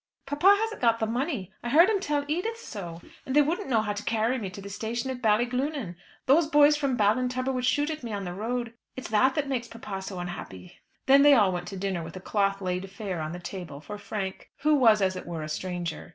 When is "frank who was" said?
13.99-15.03